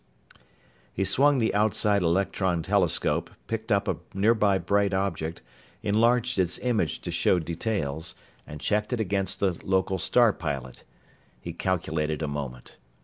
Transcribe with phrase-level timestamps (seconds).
[0.91, 5.43] He swung the outside electron telescope, picked up a nearby bright object,
[5.83, 8.15] enlarged its image to show details,
[8.47, 10.85] and checked it against the local star pilot.
[11.39, 12.77] He calculated a moment.